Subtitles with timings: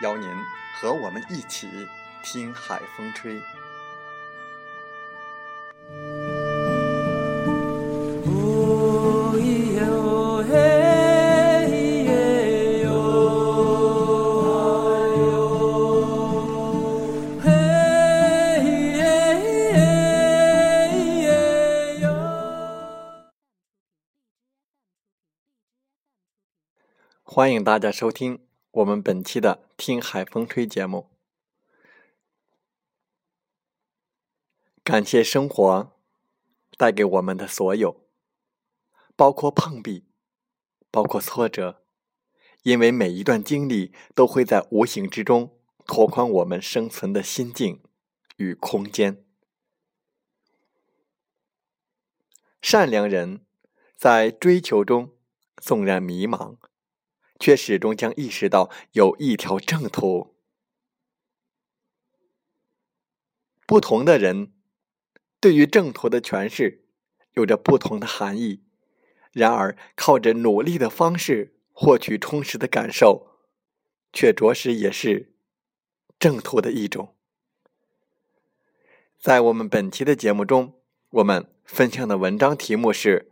[0.00, 0.28] 邀您
[0.74, 1.68] 和我们一起
[2.22, 3.40] 听海风吹。
[27.32, 28.49] 欢迎大家收听。
[28.72, 31.10] 我们本期的《听海风吹》节目，
[34.84, 35.92] 感谢生活
[36.76, 38.06] 带给我们的所有，
[39.16, 40.04] 包括碰壁，
[40.92, 41.82] 包括挫折，
[42.62, 47.82] 因为每一段经历都会在无形之中拓宽我们生存的心境
[48.36, 49.24] 与空间。
[52.62, 53.44] 善良人
[53.96, 55.16] 在追求中
[55.56, 56.58] 纵然迷茫。
[57.40, 60.36] 却始终将意识到有一条正途。
[63.66, 64.52] 不同的人
[65.40, 66.84] 对于正途的诠释
[67.32, 68.62] 有着不同的含义，
[69.32, 73.38] 然而靠着努力的方式获取充实的感受，
[74.12, 75.32] 却着实也是
[76.18, 77.14] 正途的一种。
[79.18, 80.74] 在我们本期的节目中，
[81.10, 83.30] 我们分享的文章题目是：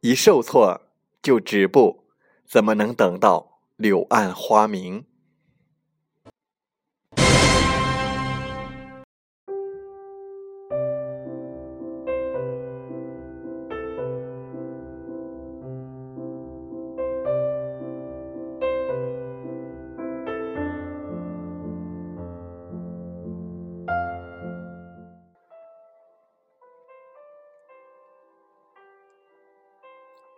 [0.00, 0.82] 一受挫
[1.22, 2.03] 就止步。
[2.46, 5.04] 怎么能等到柳暗花明？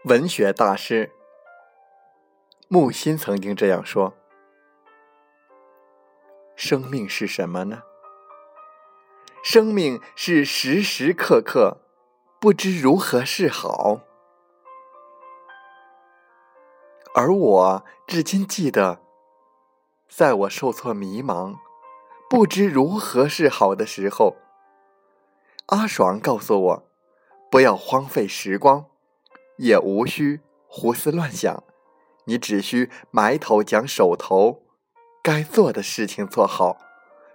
[0.04, 1.15] 文学大师。
[2.68, 4.12] 木心曾经这样说
[6.56, 7.84] ：“生命是什么呢？
[9.44, 11.76] 生命是时时刻刻
[12.40, 14.00] 不知如何是好。
[17.14, 18.98] 而我至今记得，
[20.08, 21.54] 在我受挫、迷茫、
[22.28, 24.34] 不知如何是好的时候，
[25.66, 26.90] 阿爽告诉我：
[27.48, 28.86] 不要荒废时光，
[29.58, 31.62] 也无需胡思乱想。”
[32.26, 34.62] 你只需埋头将手头
[35.22, 36.76] 该做的事情做好，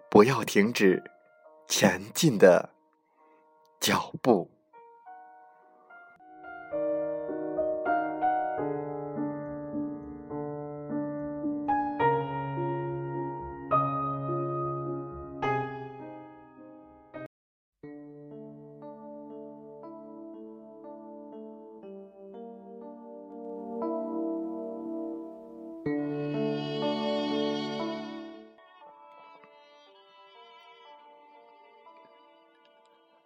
[0.09, 1.03] 不要停止
[1.67, 2.69] 前进的
[3.79, 4.50] 脚步。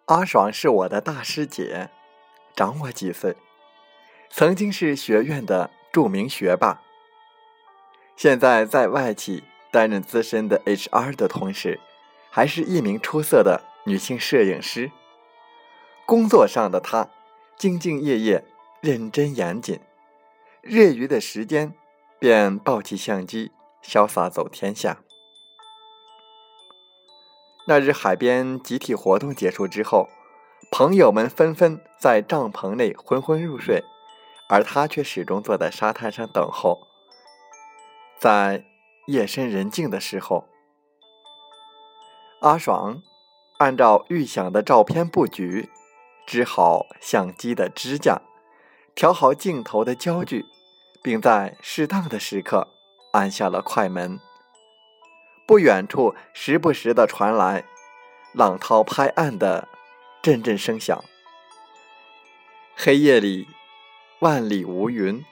[0.05, 1.89] 阿爽是我的大师姐，
[2.55, 3.35] 长我几岁，
[4.29, 6.79] 曾经是学院的著名学霸，
[8.15, 11.79] 现在在外企担任资深的 HR 的同时，
[12.29, 14.91] 还是一名出色的女性摄影师。
[16.05, 17.09] 工作上的她
[17.57, 18.45] 兢兢业业、
[18.81, 19.79] 认真严谨，
[20.65, 21.73] 业余的时间
[22.19, 23.51] 便抱起相机，
[23.83, 24.99] 潇洒走天下。
[27.67, 30.07] 那日海边集体活动结束之后，
[30.71, 33.83] 朋友们纷纷在帐篷内昏昏入睡，
[34.47, 36.79] 而他却始终坐在沙滩上等候。
[38.19, 38.63] 在
[39.07, 40.47] 夜深人静的时候，
[42.41, 43.01] 阿爽
[43.57, 45.69] 按照预想的照片布局，
[46.27, 48.21] 支好相机的支架，
[48.93, 50.45] 调好镜头的焦距，
[51.01, 52.67] 并在适当的时刻
[53.13, 54.19] 按下了快门。
[55.45, 57.65] 不远处时不时的传来
[58.33, 59.67] 浪涛拍岸的
[60.21, 61.03] 阵阵声响。
[62.75, 63.47] 黑夜里，
[64.19, 65.23] 万里无云，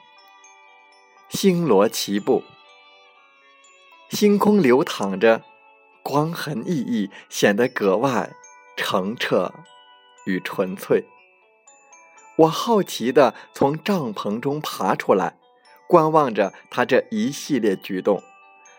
[1.28, 2.42] 星罗棋布，
[4.08, 5.42] 星空流淌着
[6.02, 8.30] 光痕熠熠，显得格外
[8.76, 9.52] 澄澈
[10.26, 11.04] 与纯粹。
[12.36, 15.36] 我好奇地从帐篷中爬出来，
[15.88, 18.22] 观望着他这一系列举动。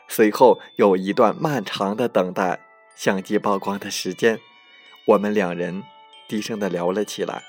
[0.07, 2.59] 随后有一段漫长的等待
[2.95, 4.39] 相机曝光的时间，
[5.07, 5.83] 我们两人
[6.27, 7.43] 低声的聊了起来。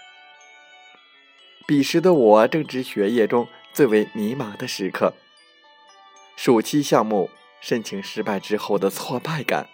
[1.66, 5.14] 彼时的我正值学业中最为迷茫的时刻，
[6.36, 7.30] 暑期项目
[7.60, 9.68] 申请失败之后的挫败感，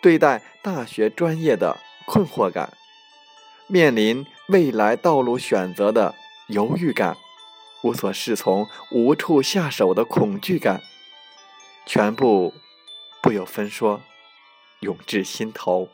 [0.00, 2.72] 对待大学专业的困惑感，
[3.66, 6.14] 面临未来道路选择的
[6.48, 7.16] 犹豫感，
[7.82, 10.82] 无所适从、无处下手的恐惧感，
[11.86, 12.54] 全部
[13.22, 14.00] 不由分说
[14.80, 15.88] 涌至心头。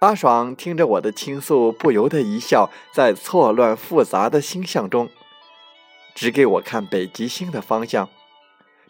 [0.00, 5.10] 阿爽听着我的倾诉，不由得一笑，在错乱复杂的星象中，
[6.14, 8.08] 指给我看北极星的方向，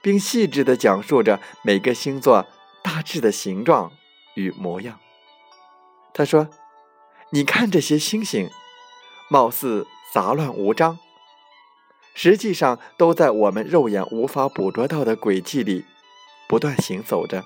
[0.02, 2.46] 并细致地讲述着每个星座
[2.82, 3.90] 大致的形状
[4.34, 5.00] 与模样。
[6.12, 6.48] 他说
[7.32, 8.50] ：“你看这些星星，
[9.30, 10.98] 貌似杂乱无章，
[12.20, 15.84] 实际上都在我们肉眼无法捕捉到的轨迹里
[16.48, 17.44] 不断行走着，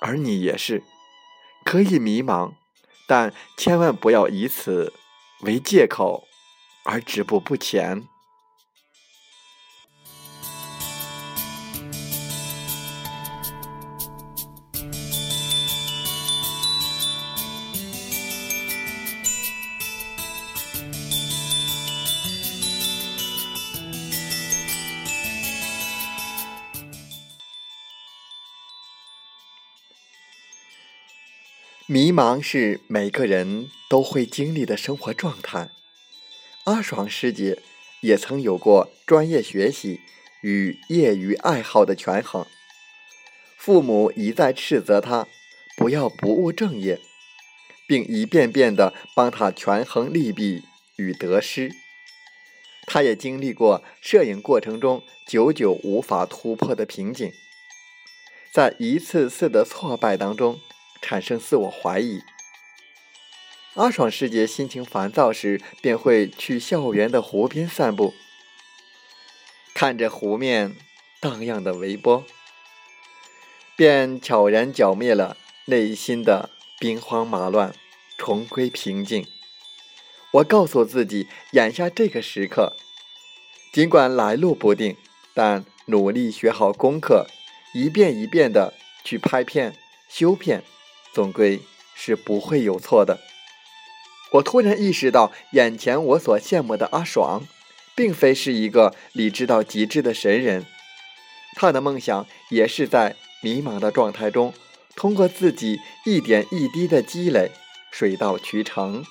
[0.00, 0.84] 而你也是。”
[1.66, 2.52] 可以迷茫，
[3.08, 4.92] 但千万不要以此
[5.40, 6.28] 为借口
[6.84, 8.04] 而止步不前。
[31.90, 35.70] 迷茫是每个人都会经历的生活状态。
[36.64, 37.62] 阿爽师姐
[38.02, 40.02] 也曾有过专业学习
[40.42, 42.46] 与业余爱好的权衡，
[43.56, 45.26] 父母一再斥责她
[45.78, 47.00] 不要不务正业，
[47.86, 50.64] 并一遍遍的帮她权衡利弊
[50.96, 51.72] 与得失。
[52.86, 57.32] 她也经历过摄影过程中久久无法突破的瓶颈，
[58.52, 60.60] 在一次次的挫败当中。
[61.00, 62.22] 产生自我怀疑。
[63.74, 68.12] 阿爽师姐心情烦躁时，便会去校园的湖边散步，
[69.72, 70.74] 看着湖面
[71.20, 72.24] 荡漾的微波，
[73.76, 75.36] 便悄然剿灭了
[75.66, 76.50] 内心的
[76.80, 77.72] 兵荒马乱，
[78.16, 79.24] 重归平静。
[80.32, 82.74] 我告诉自己，眼下这个时刻，
[83.72, 84.96] 尽管来路不定，
[85.34, 87.28] 但努力学好功课，
[87.74, 88.74] 一遍一遍的
[89.04, 89.76] 去拍片、
[90.08, 90.64] 修片。
[91.18, 91.60] 总归
[91.96, 93.18] 是不会有错的。
[94.34, 97.42] 我突然意识到，眼前我所羡慕的阿爽，
[97.96, 100.64] 并非是一个理智到极致的神人。
[101.56, 104.54] 他的梦想也是在迷茫的状态中，
[104.94, 107.50] 通过自己一点一滴的积累，
[107.90, 109.04] 水到渠成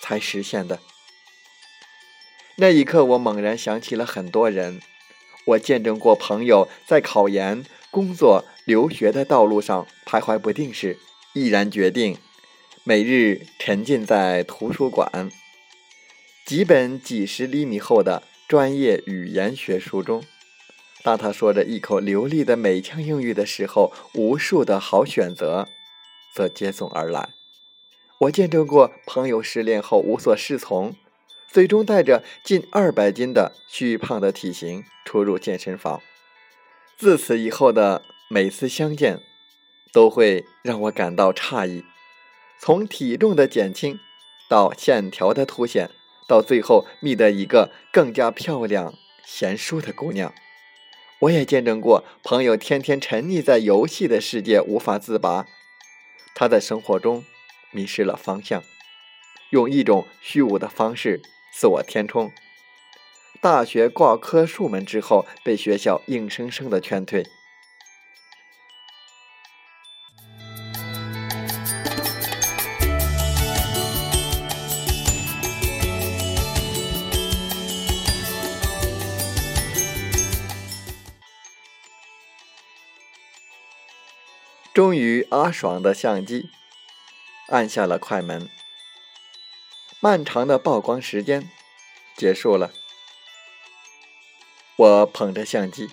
[0.00, 0.78] 才实现的。
[2.56, 4.80] 那一刻，我猛然想起了很多人。
[5.44, 10.96] 我见证过朋友在考研、工作、留学的道路上徘徊不定时。
[11.34, 12.18] 毅然决定，
[12.84, 15.30] 每日沉浸在图书馆
[16.44, 20.22] 几本几十厘米厚的专业语言学书中。
[21.02, 25.66] 当他说着一口流利的美腔英语的时候，无数的好选择
[26.34, 27.30] 则接踵而来。
[28.20, 30.94] 我见证过朋友失恋后无所适从，
[31.48, 36.02] 最终带着近二百斤的虚胖的体型出入健身房。
[36.98, 39.22] 自此以后的每次相见。
[39.92, 41.84] 都会让我感到诧异，
[42.58, 44.00] 从体重的减轻，
[44.48, 45.90] 到线条的凸显，
[46.26, 48.94] 到最后觅得一个更加漂亮、
[49.24, 50.32] 贤淑的姑娘。
[51.20, 55.46] 我也见证过朋友天天沉溺在游戏的世界无法自拔，
[56.34, 57.24] 他在生活中
[57.70, 58.64] 迷失了方向，
[59.50, 61.20] 用一种虚无的方式
[61.52, 62.32] 自我填充。
[63.40, 67.26] 大学挂科数门之后，被学校硬生生的劝退。
[84.82, 86.50] 终于，阿爽的相机
[87.50, 88.50] 按下了快门。
[90.00, 91.48] 漫长的曝光时间
[92.16, 92.72] 结束了。
[94.74, 95.90] 我捧着相机，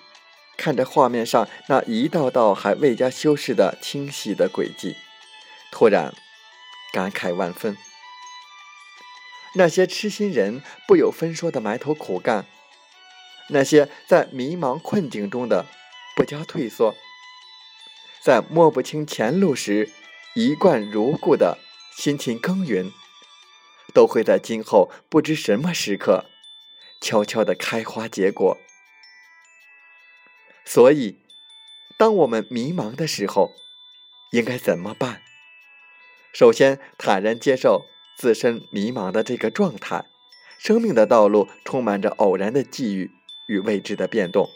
[0.57, 4.95] 看着画面上那一道道还未加修饰的清晰的轨迹，
[5.71, 6.11] 突然
[6.91, 7.77] 感慨万分。
[9.53, 12.47] 那些痴心人不由分说的埋头苦干，
[13.49, 15.67] 那些在迷茫困境中的
[16.15, 16.95] 不加退缩，
[18.21, 19.89] 在摸不清前路时
[20.35, 21.57] 一贯如故的
[21.95, 22.91] 辛勤耕耘，
[23.93, 26.25] 都会在今后不知什么时刻
[27.01, 28.57] 悄悄的开花结果。
[30.65, 31.19] 所以，
[31.97, 33.51] 当我们迷茫的时候，
[34.31, 35.21] 应该怎么办？
[36.33, 37.85] 首先，坦然接受。
[38.17, 40.03] 自身迷茫的这个状态，
[40.57, 43.11] 生命的道路充满着偶然的际遇
[43.47, 44.49] 与未知的变动。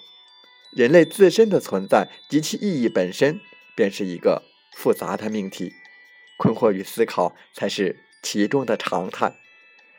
[0.74, 3.40] 人类自身的存在及其意义本身，
[3.76, 4.44] 便是一个
[4.76, 5.74] 复杂的命题。
[6.38, 9.36] 困惑与思考才是其中的常态。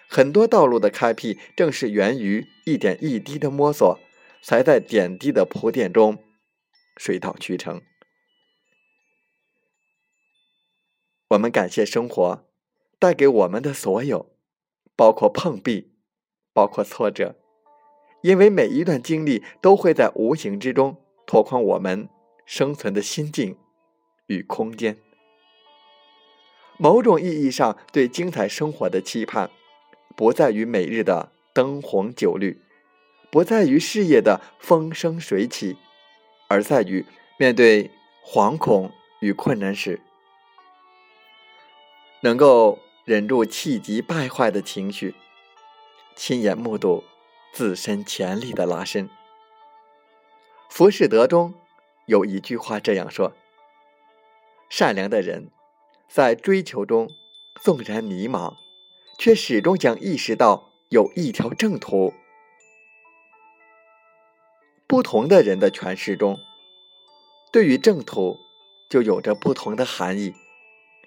[0.08, 3.98] 很多道路的开辟，正是源于一点一滴的摸索，
[4.42, 6.22] 才在点滴的铺垫中，
[6.96, 7.80] 水到渠成。
[11.28, 12.44] 我们感谢生活。
[12.96, 14.34] 带给我们的所有，
[14.96, 15.92] 包括碰壁，
[16.54, 17.36] 包括挫折，
[18.22, 22.08] 因为每一段经历都会在无形之中拓宽我们
[22.46, 23.58] 生存的心境
[24.26, 24.96] 与空间。
[26.76, 29.50] 某种意义上，对精彩生活的期盼，
[30.16, 32.60] 不在于每日的灯红酒绿，
[33.30, 35.76] 不在于事业的风生水起，
[36.48, 37.04] 而在于
[37.38, 37.90] 面对
[38.24, 40.00] 惶恐与困难时，
[42.22, 42.78] 能够。
[43.06, 45.14] 忍住气急败坏的情绪，
[46.16, 47.04] 亲眼目睹
[47.52, 49.10] 自身潜力的拉伸。
[50.70, 51.52] 浮士德中
[52.06, 53.34] 有一句话这样说
[54.68, 55.50] ：“善良的人
[56.08, 57.08] 在追求中
[57.62, 58.56] 纵然迷茫，
[59.18, 62.12] 却始终将意识到有一条正途。”
[64.86, 66.38] 不同的人的诠释中，
[67.50, 68.38] 对于正途
[68.88, 70.34] 就有着不同的含义。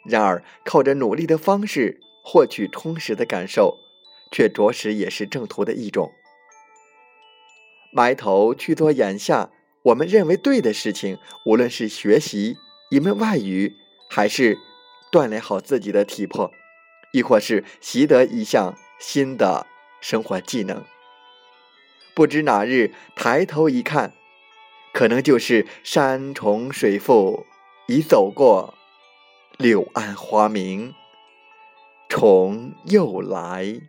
[0.05, 3.77] 然而，靠着努力的方式获取充实的感受，
[4.31, 6.11] 却着实也是正途的一种。
[7.93, 9.51] 埋头去做眼下
[9.83, 12.57] 我们认为对的事情，无论是学习
[12.89, 13.75] 一门外语，
[14.10, 14.58] 还是
[15.12, 16.51] 锻炼好自己的体魄，
[17.12, 19.67] 亦或是习得一项新的
[20.00, 20.84] 生活技能，
[22.15, 24.13] 不知哪日抬头一看，
[24.94, 27.46] 可能就是山重水复
[27.88, 28.74] 已走过。
[29.58, 30.94] 柳暗花明，
[32.08, 33.82] 重又来。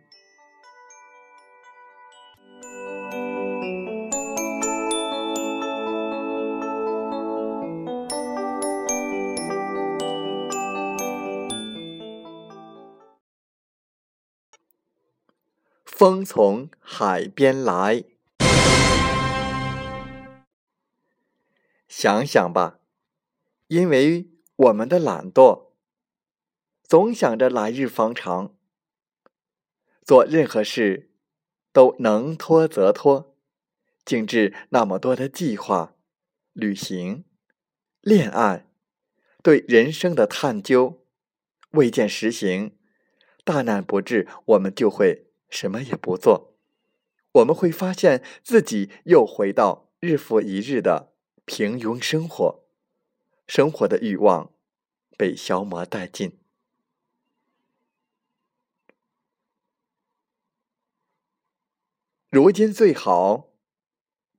[15.99, 18.05] 风从海边来，
[21.89, 22.79] 想想吧，
[23.67, 24.29] 因为。
[24.55, 25.71] 我们的懒惰，
[26.83, 28.55] 总想着来日方长，
[30.03, 31.11] 做任何事
[31.73, 33.35] 都能拖则拖，
[34.05, 35.95] 竟至那么多的计划、
[36.53, 37.25] 旅行、
[37.99, 38.67] 恋爱，
[39.43, 41.05] 对人生的探究
[41.71, 42.77] 未见实行，
[43.43, 46.55] 大难不至，我们就会什么也不做，
[47.33, 51.13] 我们会发现自己又回到日复一日的
[51.45, 52.63] 平庸生活。
[53.47, 54.53] 生活的欲望
[55.17, 56.37] 被消磨殆尽。
[62.29, 63.49] 如今最好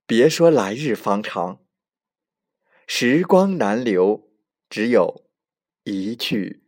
[0.06, 1.60] 别说来日方长，
[2.86, 4.30] 时光难留，
[4.68, 5.28] 只有
[5.82, 6.62] 一去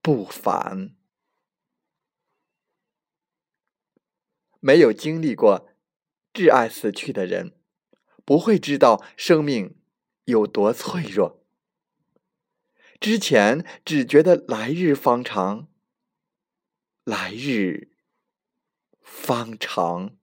[0.00, 0.94] 不返。
[4.64, 5.68] 没有经历过
[6.32, 7.52] 挚爱死去的人，
[8.24, 9.76] 不会知道生命
[10.26, 11.44] 有多脆弱。
[13.00, 15.66] 之前只觉得来日方长，
[17.02, 17.90] 来日
[19.00, 20.16] 方长。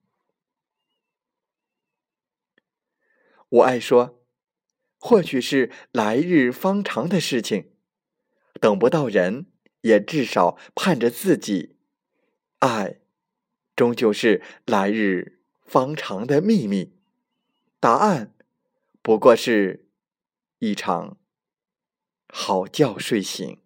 [3.50, 4.24] 我爱说，
[4.96, 7.74] 或许是来日方长的事情，
[8.58, 11.76] 等不到人，也至少盼着自己。
[12.60, 12.99] 爱，
[13.74, 16.92] 终究是来日方长的秘密。
[17.78, 18.34] 答案，
[19.02, 19.88] 不过是
[20.58, 21.16] 一场。
[22.32, 23.58] 好觉睡醒，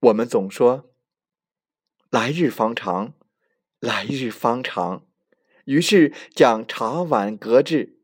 [0.00, 0.90] 我们总说
[2.10, 3.14] 来日方长，
[3.80, 5.06] 来日方长，
[5.64, 8.00] 于是将茶碗搁置，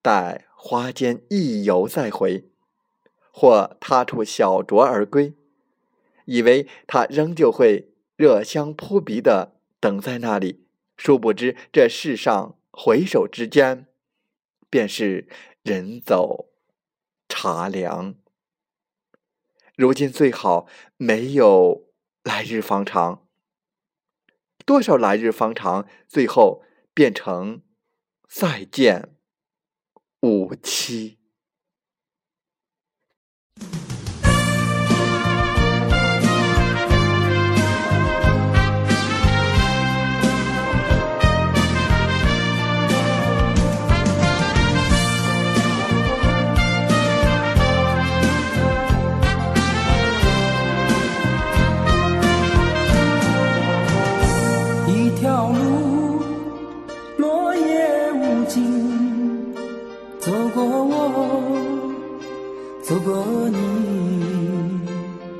[0.00, 2.48] 待花间一游再回。
[3.32, 5.34] 或他处小酌而归，
[6.24, 10.66] 以为他仍旧会热香扑鼻的等在那里，
[10.96, 13.86] 殊不知这世上回首之间，
[14.70, 15.28] 便是
[15.62, 16.50] 人走
[17.28, 18.14] 茶凉。
[19.76, 21.88] 如今最好没有
[22.22, 23.26] 来日方长，
[24.64, 26.62] 多少来日方长，最后
[26.94, 27.62] 变成
[28.28, 29.16] 再见
[30.20, 31.18] 五七。
[55.24, 56.20] 条路，
[57.16, 59.54] 落叶无尽，
[60.20, 61.40] 走过我，
[62.82, 63.56] 走过你，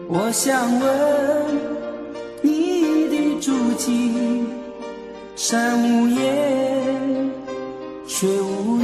[0.08, 0.88] 我想问
[2.40, 4.46] 你的足迹，
[5.36, 7.30] 山无言，
[8.06, 8.83] 水无语。